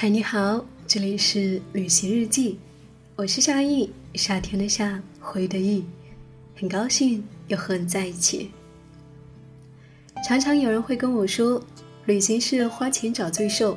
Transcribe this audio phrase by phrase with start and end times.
[0.00, 2.56] 嗨，你好，这里是旅行日记，
[3.16, 5.84] 我是夏意，夏天的夏，回的意，
[6.54, 8.52] 很高兴又和你在一起。
[10.24, 11.60] 常常有人会跟我说，
[12.06, 13.76] 旅行是花钱找罪受，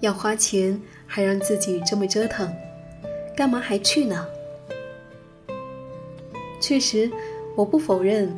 [0.00, 2.50] 要花钱还让自己这么折腾，
[3.36, 4.26] 干嘛还去呢？
[6.58, 7.12] 确实，
[7.54, 8.34] 我不否认，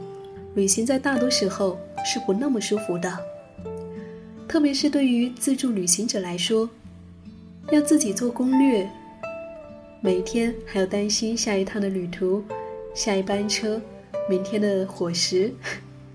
[0.56, 3.16] 旅行在大多时候是不那么舒服的，
[4.48, 6.68] 特别是对于自助旅行者来说。
[7.72, 8.86] 要自己做攻略，
[10.02, 12.44] 每天还要担心下一趟的旅途、
[12.94, 13.80] 下一班车、
[14.28, 15.50] 明天的伙食。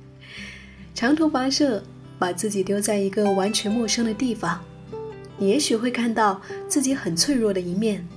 [0.94, 1.84] 长途跋涉，
[2.20, 4.64] 把自己丢在一个完全陌生的地方，
[5.40, 8.08] 你也许会看到自己很脆弱的一面，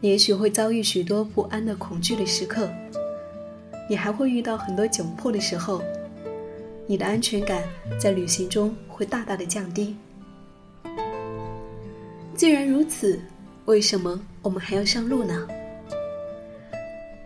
[0.00, 2.70] 你也许会遭遇许多不安的恐惧的时刻，
[3.86, 5.82] 你还会遇到很多窘迫的时候，
[6.86, 7.62] 你的安全感
[8.00, 9.94] 在旅行中会大大的降低。
[12.34, 13.20] 既然如此，
[13.66, 15.46] 为什么我们还要上路呢？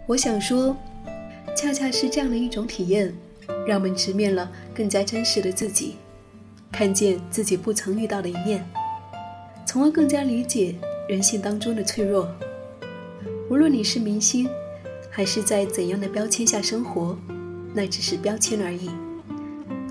[0.07, 0.77] 我想说，
[1.57, 3.15] 恰恰是这样的一种体验，
[3.67, 5.97] 让我们直面了更加真实的自己，
[6.73, 8.65] 看见自己不曾遇到的一面，
[9.65, 10.75] 从而更加理解
[11.09, 12.29] 人性当中的脆弱。
[13.49, 14.49] 无论你是明星，
[15.09, 17.17] 还是在怎样的标签下生活，
[17.73, 18.91] 那只是标签而已。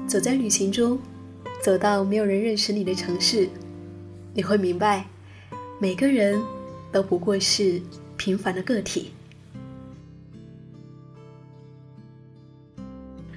[0.06, 1.00] 走在旅行中，
[1.64, 3.50] 走到没有人认识你的城市。
[4.38, 5.06] 你会明白，
[5.80, 6.44] 每个人
[6.92, 7.82] 都不过是
[8.18, 9.12] 平凡的个体。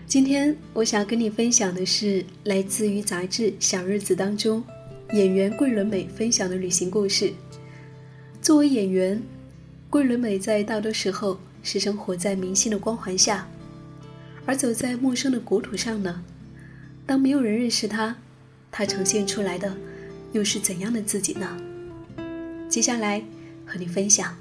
[0.08, 4.60] 今天我想跟你分享的是来自于杂志《小日子》当中
[5.12, 7.32] 演员桂纶镁分享的旅行故事。
[8.42, 9.22] 作为演员，
[9.88, 13.46] 桂纶镁在大多时候是生活在明星的光环下，
[14.44, 16.24] 而走在陌生的国土上呢？
[17.06, 18.16] 当没有人认识他，
[18.72, 19.76] 他呈现出来的。
[20.32, 21.56] 又是怎样的自己呢？
[22.68, 23.22] 接下来
[23.64, 24.34] 和你分享。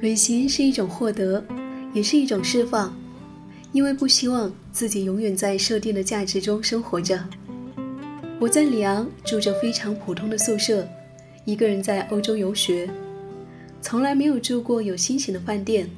[0.00, 1.42] 旅行是一种获得，
[1.94, 2.94] 也是一种释放，
[3.70, 7.24] 因为不希望自己永远在设定的价值中生活着。
[8.42, 10.84] 我在里昂住着非常普通的宿舍，
[11.44, 12.90] 一个人在欧洲游学，
[13.80, 15.88] 从来没有住过有星星的饭店，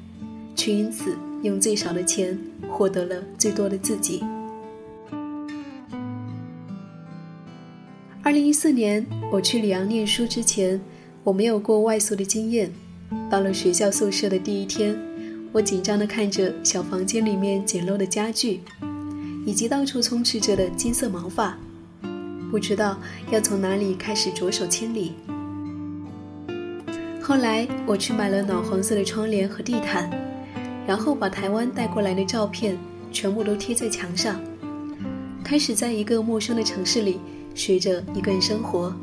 [0.54, 2.38] 却因此用最少的钱
[2.69, 4.22] 获得了最多的自己。
[8.22, 10.78] 二零一四年我去里昂念书之前，
[11.22, 12.71] 我没有过外宿的经验。
[13.31, 14.94] 到了学校宿舍的第一天，
[15.50, 18.60] 我紧张地看着小房间里面简陋的家具，
[19.47, 21.59] 以及到处充斥着的金色毛发。
[22.54, 22.97] 不知道
[23.32, 25.15] 要从哪里开始着手清理。
[27.20, 30.09] 后来我去买了暖黄色的窗帘和地毯，
[30.87, 32.78] 然后把台湾带过来的照片
[33.10, 34.41] 全部都贴在墙上，
[35.42, 37.19] 开始在一个陌生的城市里
[37.56, 38.94] 学着一个人生活。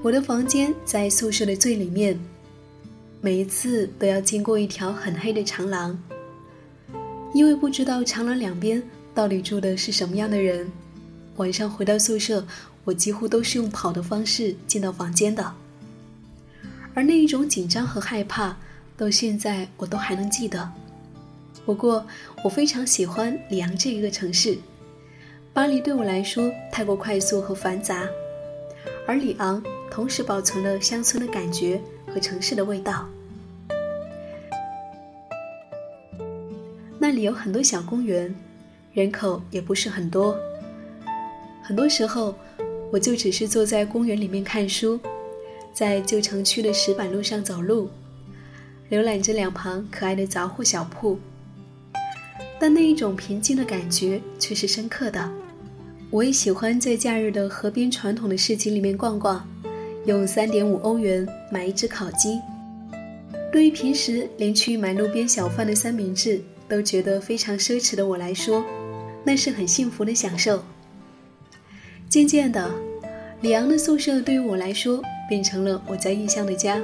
[0.00, 2.16] 我的房间在宿舍的最里面，
[3.20, 6.00] 每一次都要经过一条很黑的长廊，
[7.34, 8.80] 因为不知道长廊两边
[9.12, 10.70] 到底住的是什么样的人。
[11.36, 12.46] 晚上回到宿舍，
[12.84, 15.54] 我几乎都是用跑的方式进到房间的，
[16.94, 18.56] 而那一种紧张和害怕，
[18.96, 20.70] 到现在我都还能记得。
[21.64, 22.06] 不过，
[22.44, 24.58] 我非常喜欢里昂这一个城市。
[25.54, 28.06] 巴黎对我来说太过快速和繁杂，
[29.06, 31.80] 而里昂同时保存了乡村的感觉
[32.12, 33.08] 和城市的味道。
[36.98, 38.34] 那里有很多小公园，
[38.92, 40.36] 人口也不是很多。
[41.62, 42.34] 很多时候，
[42.90, 44.98] 我就只是坐在公园里面看书，
[45.72, 47.88] 在旧城区的石板路上走路，
[48.90, 51.18] 浏览着两旁可爱的杂货小铺。
[52.58, 55.32] 但那一种平静的感觉却是深刻的。
[56.10, 59.48] 我也喜欢在假日的河边传统的市集里面逛逛，
[60.04, 62.40] 用三点五欧元买一只烤鸡。
[63.50, 68.64] 对于平时连去买路边小贩的三明治都觉得非常奢侈的我来说，
[69.24, 70.62] 那是很幸福的享受。
[72.12, 72.70] 渐渐的，
[73.40, 76.78] 里昂的宿舍对于我来说变成了我在异乡的家。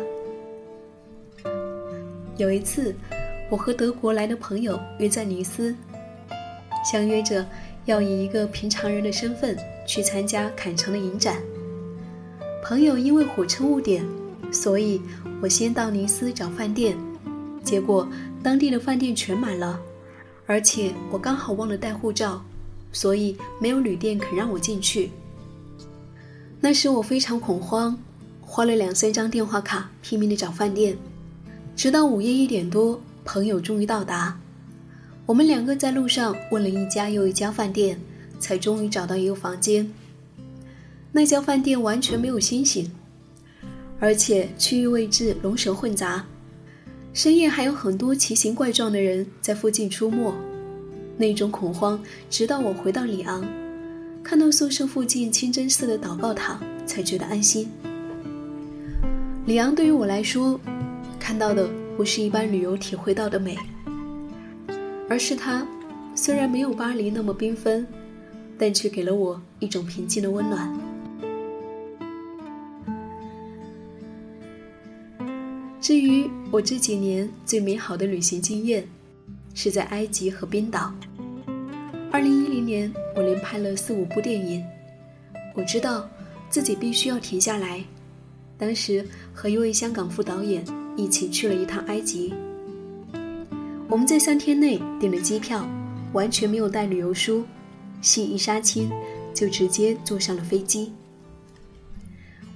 [2.39, 2.95] 有一次，
[3.51, 5.77] 我和德国来的朋友约在尼斯，
[6.91, 7.47] 相约着
[7.85, 9.55] 要以一个平常人的身份
[9.87, 11.37] 去参加坎城的影展。
[12.65, 14.03] 朋友因为火车误点，
[14.51, 14.99] 所以
[15.43, 16.97] 我先到尼斯找饭店，
[17.63, 18.09] 结果
[18.43, 19.79] 当地的饭店全满了，
[20.47, 22.43] 而且我刚好忘了带护照。
[22.99, 25.13] 所以没有旅店肯让我进去。
[26.61, 27.97] 那时我非常恐慌，
[28.41, 30.99] 花了两三张电话卡拼命的找饭店，
[31.77, 34.37] 直到午夜一点多，朋友终于到达。
[35.27, 38.01] 我们两个在路上问了一家又一家饭店，
[38.41, 39.89] 才终于找到一个房间。
[41.13, 42.91] 那家饭店完全没有星星，
[44.01, 46.27] 而且区域位置龙蛇混杂，
[47.15, 50.35] 深夜还有很多奇形怪状的人在附近出没。
[51.19, 52.01] 那种恐慌，
[52.31, 53.45] 直到我回到里昂。
[54.23, 57.69] 看到宿舍附近清真寺的祷告塔，才觉得安心。
[59.47, 60.61] 里昂对于我来说，
[61.19, 63.57] 看到的不是一般旅游体会到的美，
[65.09, 65.67] 而是它
[66.15, 67.87] 虽然没有巴黎那么缤纷，
[68.59, 70.71] 但却给了我一种平静的温暖。
[75.81, 78.87] 至于我这几年最美好的旅行经验，
[79.55, 80.93] 是在埃及和冰岛。
[82.11, 84.65] 二零一零年，我连拍了四五部电影。
[85.55, 86.09] 我知道
[86.49, 87.85] 自己必须要停下来。
[88.57, 90.65] 当时和一位香港副导演
[90.97, 92.33] 一起去了一趟埃及。
[93.89, 95.69] 我们在三天内订了机票，
[96.15, 97.45] 完全没有带旅游书，
[98.01, 98.91] 戏一杀青
[99.35, 100.93] 就直接坐上了飞机。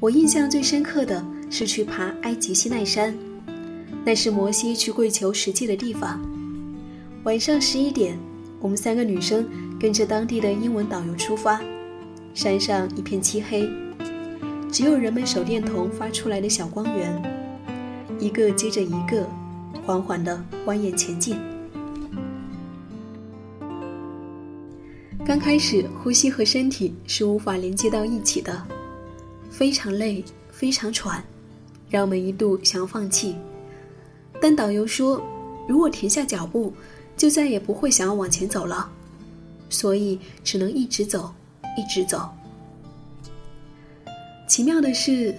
[0.00, 3.14] 我印象最深刻的是去爬埃及西奈山，
[4.02, 6.18] 那是摩西去跪求实际的地方。
[7.24, 8.16] 晚上十一点。
[8.62, 9.44] 我们三个女生
[9.78, 11.60] 跟着当地的英文导游出发，
[12.32, 13.68] 山上一片漆黑，
[14.70, 17.20] 只有人们手电筒发出来的小光源，
[18.20, 19.28] 一个接着一个，
[19.84, 21.36] 缓缓地蜿蜒前进。
[25.26, 28.64] 刚开始，呼吸和身体是无法连接到一起的，
[29.50, 31.20] 非常累，非常喘，
[31.90, 33.34] 让我们一度想要放弃。
[34.40, 35.20] 但导游说，
[35.68, 36.72] 如果停下脚步。
[37.22, 38.90] 就再也不会想要往前走了，
[39.70, 41.32] 所以只能一直走，
[41.76, 42.28] 一直走。
[44.48, 45.32] 奇妙的是，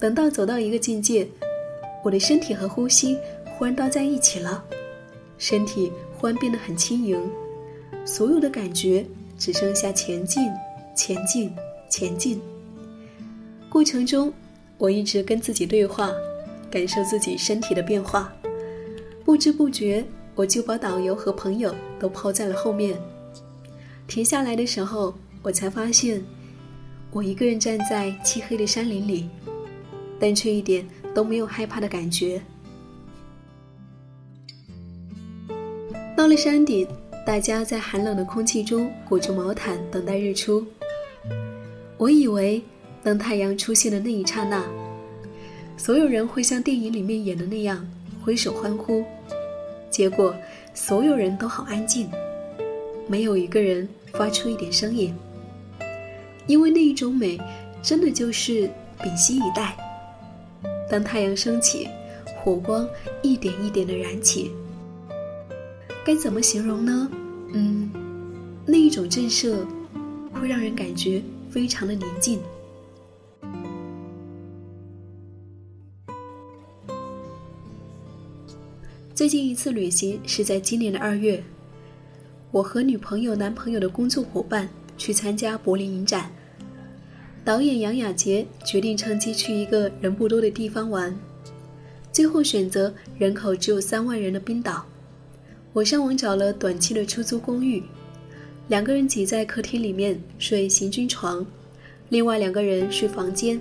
[0.00, 1.28] 等到走到一个境界，
[2.02, 3.16] 我的身体和呼吸
[3.56, 4.64] 忽然倒在一起了，
[5.38, 7.16] 身体忽然变得很轻盈，
[8.04, 9.06] 所有的感觉
[9.38, 10.50] 只剩下前进、
[10.92, 11.54] 前进、
[11.88, 12.40] 前进。
[13.68, 14.32] 过程中，
[14.76, 16.10] 我一直跟自己对话，
[16.68, 18.32] 感受自己身体的变化，
[19.24, 20.04] 不知不觉。
[20.38, 22.96] 我就把导游和朋友都抛在了后面。
[24.06, 25.12] 停下来的时候，
[25.42, 26.22] 我才发现，
[27.10, 29.28] 我一个人站在漆黑的山林里，
[30.20, 32.40] 但却一点都没有害怕的感觉。
[36.16, 36.86] 到了山顶，
[37.26, 40.64] 大家在寒冷的空气中裹着毛毯等待日出。
[41.96, 42.62] 我以为，
[43.02, 44.64] 当太阳出现的那一刹那，
[45.76, 47.84] 所有人会像电影里面演的那样
[48.22, 49.04] 挥手欢呼。
[49.90, 50.34] 结果，
[50.74, 52.10] 所有人都好安静，
[53.06, 55.14] 没有一个人发出一点声音。
[56.46, 57.38] 因为那一种美，
[57.82, 58.70] 真的就是
[59.02, 59.76] 屏息以待。
[60.90, 61.88] 当太阳升起，
[62.36, 62.88] 火光
[63.22, 64.50] 一点一点的燃起。
[66.04, 67.10] 该怎么形容呢？
[67.52, 67.90] 嗯，
[68.64, 69.56] 那一种震慑，
[70.32, 72.40] 会让人感觉非常的宁静。
[79.18, 81.42] 最近一次旅行是在今年的二月，
[82.52, 86.30] 我和女朋友、男朋友的工作伙伴去参加柏林影展。
[87.44, 91.12] 导演杨雅洁决定趁机去一个人不多的地方玩，
[92.12, 94.86] 最后选择人口只有三万人的冰岛。
[95.72, 97.82] 我上网找了短期的出租公寓，
[98.68, 101.44] 两个人挤在客厅里面睡行军床，
[102.10, 103.60] 另外两个人睡房间。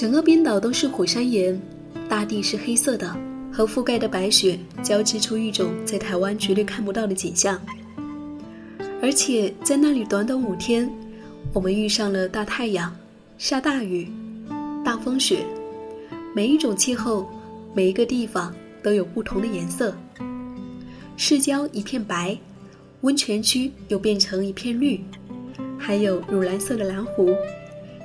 [0.00, 1.60] 整个冰岛都是火山岩，
[2.08, 3.14] 大地是黑色的，
[3.52, 7.60] 和覆盖的白雪交织出一种在台湾绝对看不到的景象。
[9.02, 10.90] 而且在那里短短五天，
[11.52, 12.96] 我们遇上了大太阳、
[13.36, 14.10] 下大雨、
[14.82, 15.44] 大风雪，
[16.34, 17.28] 每一种气候，
[17.74, 19.94] 每一个地方都有不同的颜色。
[21.14, 22.34] 市郊一片白，
[23.02, 24.98] 温泉区又变成一片绿，
[25.78, 27.36] 还有乳蓝色的蓝湖，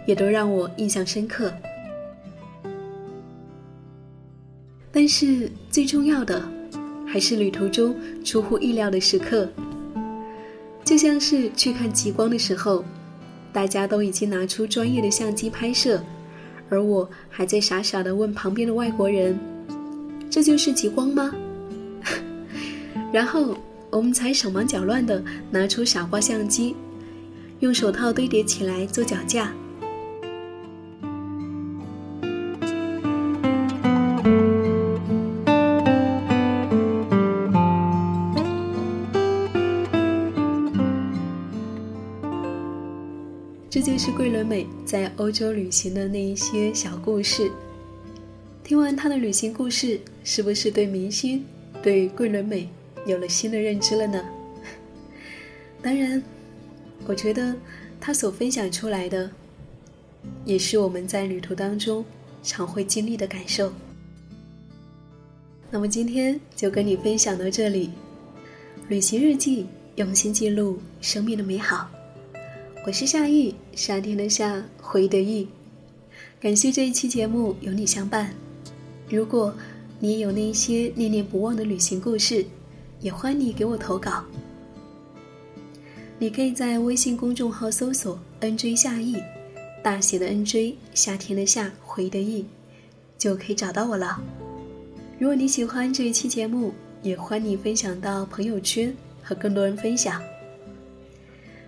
[0.06, 1.50] 也都让我印象深刻。
[4.96, 6.42] 但是最重要的，
[7.06, 9.46] 还是旅途中出乎意料的时刻。
[10.86, 12.82] 就像是去看极光的时候，
[13.52, 16.02] 大家都已经拿出专业的相机拍摄，
[16.70, 19.38] 而我还在傻傻的问旁边的外国人
[20.32, 21.30] ：“这就是极光吗？”
[23.12, 23.54] 然后
[23.90, 25.22] 我们才手忙脚乱的
[25.52, 26.74] 拿出傻瓜相机，
[27.60, 29.52] 用手套堆叠起来做脚架。
[44.06, 47.52] 是桂纶镁在欧洲旅行的那一些小故事。
[48.64, 51.44] 听完她的旅行故事，是不是对明星、
[51.82, 52.70] 对桂纶镁
[53.08, 54.24] 有了新的认知了呢？
[55.82, 56.22] 当然，
[57.08, 57.56] 我觉得
[58.00, 59.28] 她所分享出来的，
[60.46, 62.06] 也是我们在旅途当中
[62.44, 63.74] 常会经历的感受。
[65.72, 67.90] 那么今天就跟你分享到这里，
[68.88, 71.90] 旅行日记，用心记录生命的美好。
[72.86, 75.48] 我是夏意，夏天的夏，回忆的忆。
[76.40, 78.32] 感谢这一期节目有你相伴。
[79.10, 79.52] 如果
[80.00, 82.46] 你有那些念念不忘的旅行故事，
[83.02, 84.24] 也欢迎你给我投稿。
[86.20, 89.16] 你可以在微信公众号搜索 “nj 夏意”，
[89.82, 92.46] 大写的 “nj”，夏天的夏，回忆的忆，
[93.18, 94.22] 就可以找到我了。
[95.18, 100.22] 如果你喜欢这一期节目，也欢迎你分享到朋友圈和更多人分享。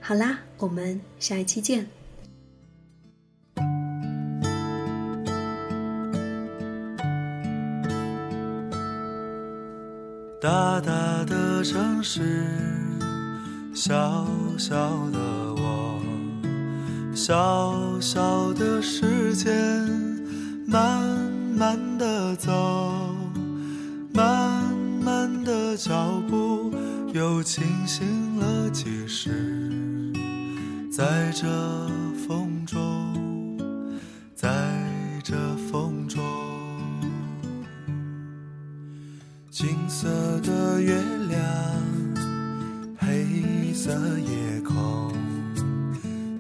[0.08, 1.86] 好啦，我们下一期见。
[10.42, 12.22] 大大的城市，
[13.76, 14.26] 小
[14.58, 14.78] 小
[15.12, 15.20] 的
[15.58, 16.02] 我，
[17.14, 19.52] 小小的时间，
[20.66, 21.04] 慢
[21.54, 23.14] 慢的走，
[24.14, 24.74] 慢
[25.04, 26.72] 慢的脚步，
[27.12, 29.87] 又清醒了几时。
[30.98, 31.46] 在这
[32.28, 33.60] 风中，
[34.34, 34.50] 在
[35.24, 35.36] 这
[35.72, 36.24] 风中，
[39.52, 40.08] 金色
[40.42, 40.96] 的月
[41.30, 41.40] 亮，
[42.98, 45.14] 黑色夜空，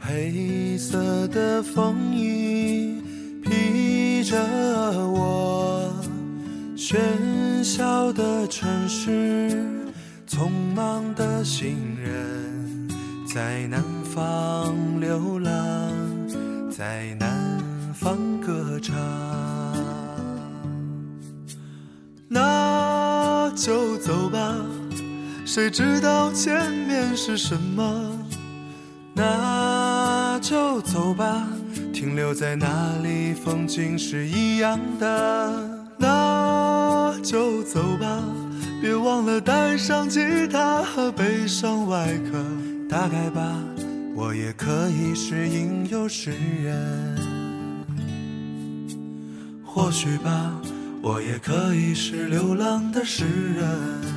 [0.01, 2.99] 黑色的风衣
[3.43, 4.41] 披着
[5.07, 5.93] 我，
[6.75, 6.97] 喧
[7.63, 9.55] 嚣的城市，
[10.27, 12.89] 匆忙的行人，
[13.27, 13.96] 在南。
[14.17, 15.53] 方流浪，
[16.71, 17.61] 在南
[17.93, 18.95] 方歌唱。
[22.27, 24.55] 那就走吧，
[25.45, 28.11] 谁知道前面是什么？
[29.13, 31.47] 那就走吧，
[31.93, 35.53] 停留在那里，风景是一样的。
[35.95, 38.23] 那就走吧，
[38.81, 42.43] 别忘了带上吉他和悲伤外壳。
[42.89, 43.55] 大概吧。
[44.19, 46.31] 我也可以是吟游诗
[46.63, 47.15] 人，
[49.63, 50.59] 或许吧，
[51.03, 54.16] 我也可以是流浪的诗人。